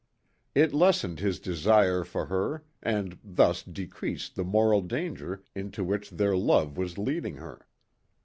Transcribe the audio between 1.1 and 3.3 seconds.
his desire for her and